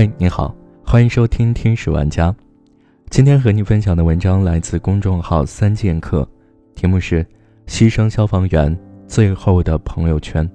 [0.00, 2.32] 嘿，你好，欢迎收听《天使玩家》。
[3.10, 6.26] 今天和你分享的文章来自公众号“三剑客”，
[6.74, 7.22] 题目是
[7.66, 8.74] 《牺牲消防员
[9.06, 10.50] 最后的朋友圈》。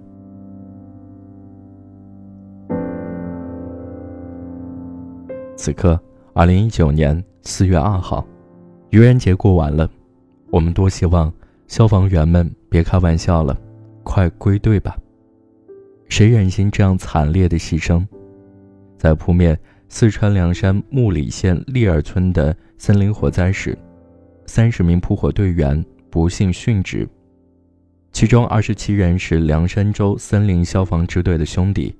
[5.55, 6.01] 此刻，
[6.33, 8.25] 二零一九年四月二号，
[8.89, 9.87] 愚人节过完了，
[10.49, 11.31] 我们多希望
[11.67, 13.55] 消防员们别开玩笑了，
[14.03, 14.97] 快归队吧！
[16.09, 18.03] 谁忍心这样惨烈的牺牲？
[19.05, 19.55] 在扑灭
[19.87, 23.77] 四川凉山木里县利尔村的森林火灾时，
[24.47, 27.07] 三十名扑火队员不幸殉职，
[28.11, 31.95] 其中二十七人是凉山州森林消防支队的兄弟，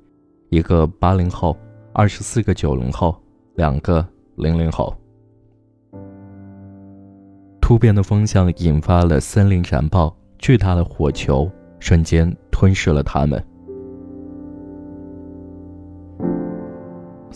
[0.50, 1.56] 一个八零后，
[1.94, 3.16] 二十四个九零后，
[3.54, 4.04] 两个
[4.38, 4.92] 零零后。
[7.62, 11.48] 突变的风向引发了森林燃爆，巨大的火球
[11.80, 13.46] 瞬间吞噬了他们。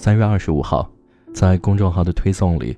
[0.02, 0.89] 三月二十五号，
[1.33, 2.78] 在公众号的推送里，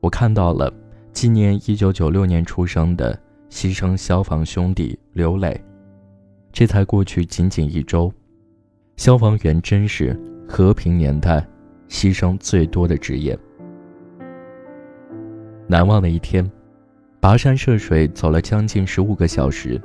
[0.00, 0.68] 我看到了
[1.12, 3.16] 纪念一九九六年出生的
[3.48, 5.56] 牺牲消防兄弟刘磊。
[6.52, 8.12] 这才过去仅仅一周，
[8.96, 11.46] 消防员真是和平年代
[11.88, 13.38] 牺牲最多的职业。
[15.68, 16.44] 难忘的一天，
[17.20, 19.80] 跋山涉水走了将近十五个小时，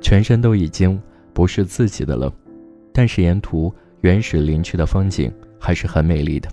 [0.00, 2.32] 全身都已经不是自己的了，
[2.92, 3.74] 但是沿途
[4.06, 5.32] 原始林区的风景。
[5.58, 6.48] 还是很美丽的，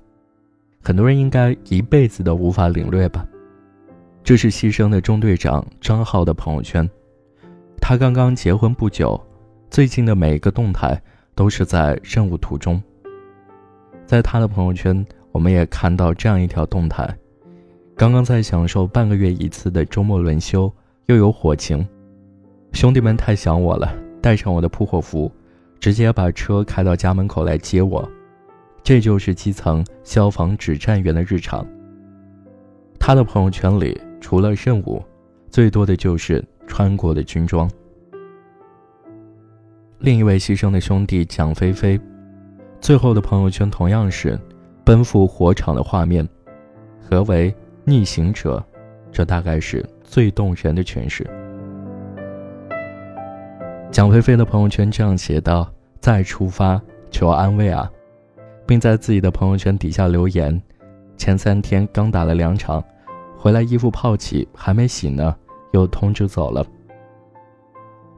[0.82, 3.24] 很多人应该一辈子都无法领略吧。
[4.24, 6.90] 这是牺牲的中队长张浩的朋友圈，
[7.80, 9.22] 他刚刚结婚不久，
[9.70, 11.00] 最近的每一个动态
[11.36, 12.82] 都是在任务途中。
[14.04, 17.08] 在他的朋友圈，我们也看到这样一条动态：
[17.96, 20.74] 刚刚在享受半个月一次的周末轮休，
[21.06, 21.88] 又有火情，
[22.72, 25.32] 兄弟们太想我了，带上我的扑火符，
[25.84, 28.10] 直接把车开到家门口来接我。
[28.82, 31.68] 这就是基层消防指战员的日常。
[32.98, 35.04] 他的朋友圈里除了任务，
[35.50, 37.70] 最多的就是穿过的军装。
[40.00, 42.00] 另一位牺牲的兄弟蒋飞飞，
[42.80, 44.40] 最后的朋友圈同样是
[44.86, 46.26] 奔赴火场的画面。
[47.02, 47.54] 何为
[47.84, 48.64] 逆行者？
[49.12, 51.30] 这大概是最动人的诠释。
[53.94, 55.72] 蒋飞飞的朋友圈这样写道
[56.02, 56.82] ：“再出发，
[57.12, 57.88] 求安慰啊！”
[58.66, 60.60] 并在自己的朋友圈底下留言
[61.16, 62.84] ：“前三天刚打了两场，
[63.38, 65.36] 回来衣服泡起，还没洗呢，
[65.74, 66.66] 又通知走了。”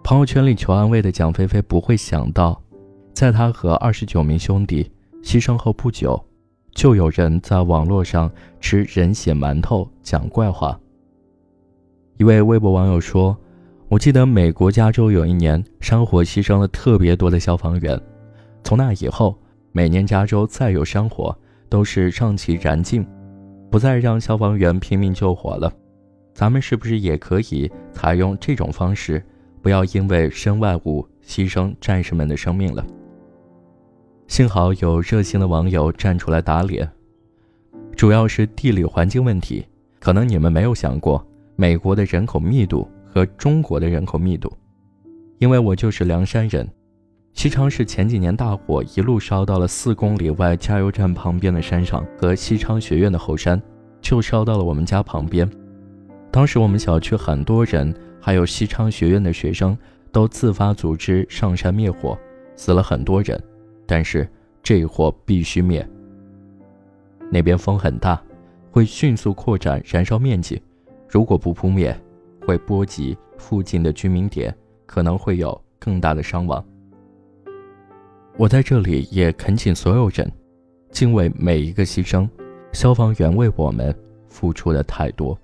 [0.01, 2.57] 朋友圈里求安慰的蒋菲菲不会想到，
[3.13, 4.89] 在他和二十九名兄弟
[5.21, 6.17] 牺牲后不久，
[6.71, 8.31] 就有人在网络上
[8.61, 10.79] 吃人血馒头讲怪话。
[12.15, 13.35] 一位微博网友说
[13.87, 17.99] ：“我记得美国加州有一年山火牺牲了特别多的消防员，
[18.63, 19.35] 从那以后。”
[19.77, 21.37] 每年加州再有山火，
[21.67, 23.05] 都是让其燃尽，
[23.69, 25.69] 不再让消防员拼命救火了。
[26.33, 29.21] 咱们是不是也可以采用这种方式，
[29.61, 32.87] 不要因为身外物牺牲战士们的生命了？
[34.29, 36.89] 幸好有热心的网友站出来打脸，
[37.97, 39.65] 主要是地理环境问题。
[39.99, 41.21] 可能你们没有想过
[41.57, 44.51] 美国的人口密度和中国的人口密度，
[45.37, 46.67] 因为我就是凉山人。
[47.31, 53.61] 西昌市前几年大火，一路烧到了四公里外加油站旁边的山上和西昌学院的后山，
[54.01, 55.49] 就烧到了我们家旁边。
[56.29, 59.77] 当时我们小区很多人，还有西昌学院的学生，
[60.11, 62.17] 都自发组织上山灭火，
[62.57, 63.41] 死了很多人。
[63.85, 64.29] 但是
[64.61, 65.87] 这火必须灭。
[67.31, 68.21] 那边风很大，
[68.71, 70.61] 会迅速扩展燃烧面积，
[71.07, 71.97] 如果不扑灭，
[72.45, 76.63] 会波及附近的居民点，可能会有更大的伤亡。
[78.37, 80.31] 我在这里也恳请所有人，
[80.91, 82.29] 敬畏每一个牺牲，
[82.71, 83.93] 消防员为我们
[84.29, 85.37] 付出的太多。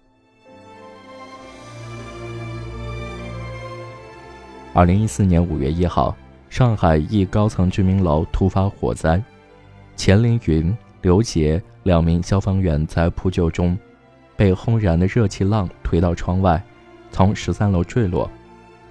[4.73, 6.16] 二零一四年五月一号，
[6.50, 9.22] 上海一高层居民楼突发火灾，
[9.96, 13.78] 钱凌云、刘杰两名消防员在扑救中，
[14.37, 16.61] 被轰然的热气浪推到窗外，
[17.11, 18.29] 从十三楼坠落，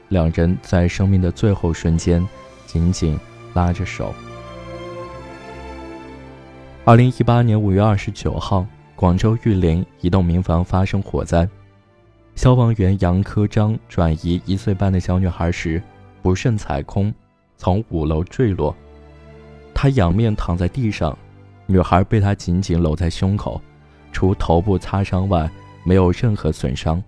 [0.08, 2.26] 两人在生命的最后瞬间，
[2.66, 3.18] 紧紧。
[3.52, 4.14] 拉着手。
[6.84, 8.64] 二零一八年五月二十九号，
[8.94, 11.48] 广州玉林一栋民房发生火灾，
[12.36, 15.82] 消防员杨科章转移一岁半的小女孩时，
[16.22, 17.12] 不慎踩空，
[17.56, 18.72] 从五楼坠落。
[19.74, 21.18] 他仰面躺在地上，
[21.66, 23.60] 女孩被他紧紧搂在胸口，
[24.12, 25.50] 除头部擦伤外，
[25.82, 27.02] 没有任何损伤，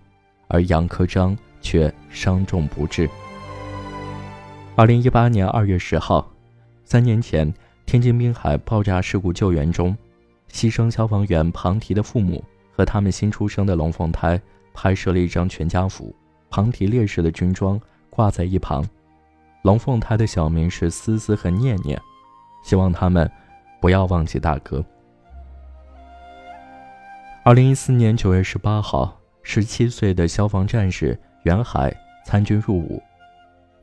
[0.52, 3.08] 而杨科章却伤重不治。
[4.76, 6.28] 二零一八年二月十号。
[6.84, 7.50] 三年前，
[7.86, 9.96] 天津滨海爆炸事故救援中，
[10.50, 14.38] 牺牲消防员庞提的父母和他们新出生的龙凤胎
[14.74, 16.14] 拍摄了一张全家福。
[16.50, 18.84] 庞提烈士的军装挂在一旁，
[19.62, 21.98] 龙凤胎的小名是思思和念念，
[22.62, 23.30] 希望他们
[23.80, 24.84] 不要忘记大哥。
[27.42, 31.94] 二零一四年九月十八号，十七岁的消防战士袁海
[32.24, 33.02] 参军入伍，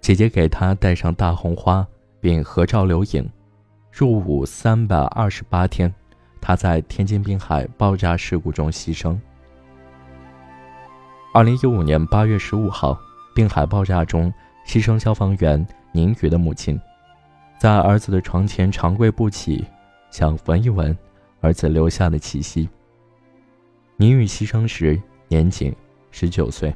[0.02, 1.86] 姐姐给他戴上大红花，
[2.22, 3.30] 并合照留影。
[3.92, 5.94] 入伍三百二十八天，
[6.40, 9.18] 他在天津滨海爆炸事故中牺牲。
[11.34, 12.98] 二零一五年八月十五号，
[13.36, 14.34] 滨海爆炸中
[14.66, 16.80] 牺牲消防员宁宇的母亲，
[17.60, 19.66] 在儿子的床前长跪不起，
[20.12, 20.98] 想闻一闻
[21.42, 22.70] 儿子留下的气息。
[23.98, 25.74] 宁宇牺牲时年仅
[26.12, 26.76] 十九岁。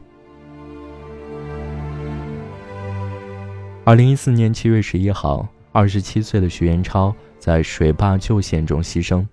[3.84, 5.46] 二零一四年七月十一号。
[5.76, 9.26] 二十七岁的徐元超在水坝救险中牺牲，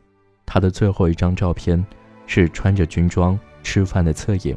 [0.46, 1.84] 他的最后一张照片
[2.26, 4.56] 是穿着军装吃饭的侧影。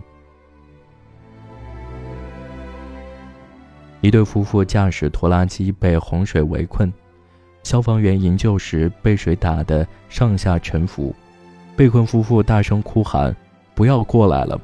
[4.00, 6.90] 一对夫妇驾驶拖拉机被洪水围困，
[7.64, 11.14] 消防员营救时被水打得上下沉浮，
[11.76, 13.36] 被困夫妇大声哭喊
[13.76, 14.60] ：“不要过来了！”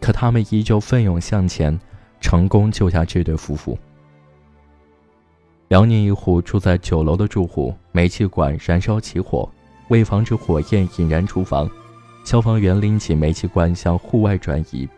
[0.00, 1.78] 可他们依旧奋勇向前，
[2.20, 3.78] 成功救下这对夫妇。
[5.68, 9.48] 辽宁一户住在九楼的住户，煤气管燃烧起火，
[9.88, 11.68] 为防止火焰引燃厨房，
[12.24, 14.88] 消防员拎起煤气罐向户外转移。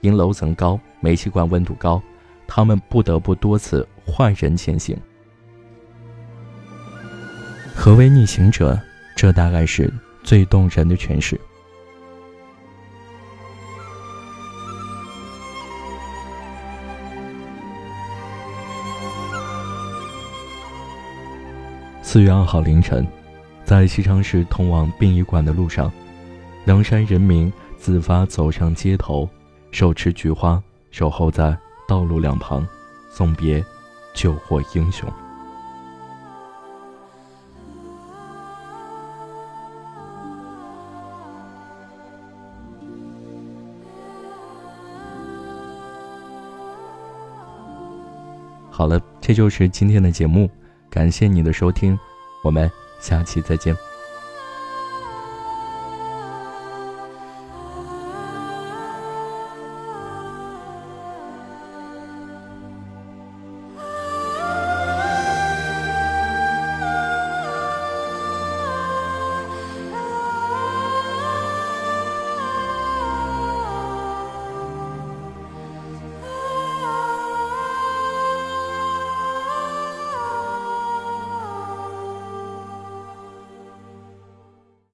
[0.00, 2.02] 因楼层高，煤气罐温度高，
[2.46, 4.96] 他们不得不多次换人前行。
[7.74, 8.78] 何为逆行者？
[9.16, 11.38] 这大概是最动人的诠释。
[22.12, 23.06] 四月二号凌晨，
[23.64, 25.92] 在西昌市通往殡仪馆的路上，
[26.64, 29.30] 凉山人民自发走上街头，
[29.70, 30.60] 手持菊花，
[30.90, 32.66] 守候在道路两旁，
[33.08, 33.64] 送别
[34.12, 35.08] 救火英雄。
[48.68, 50.50] 好了，这就是今天的节目。
[50.90, 51.98] 感谢你的收听，
[52.42, 53.89] 我们下期再见。